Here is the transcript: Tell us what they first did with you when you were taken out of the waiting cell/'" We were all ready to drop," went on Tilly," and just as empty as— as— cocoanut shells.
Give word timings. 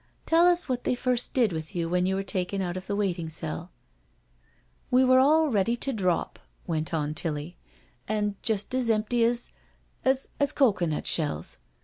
Tell 0.25 0.47
us 0.47 0.67
what 0.67 0.83
they 0.83 0.95
first 0.95 1.31
did 1.31 1.53
with 1.53 1.75
you 1.75 1.87
when 1.87 2.07
you 2.07 2.15
were 2.15 2.23
taken 2.23 2.59
out 2.59 2.75
of 2.75 2.87
the 2.87 2.95
waiting 2.95 3.27
cell/'" 3.27 3.69
We 4.89 5.05
were 5.05 5.19
all 5.19 5.49
ready 5.49 5.75
to 5.75 5.93
drop," 5.93 6.39
went 6.65 6.91
on 6.91 7.13
Tilly," 7.13 7.55
and 8.07 8.33
just 8.41 8.73
as 8.73 8.89
empty 8.89 9.23
as— 9.23 9.51
as— 10.03 10.29
cocoanut 10.53 11.05
shells. 11.05 11.59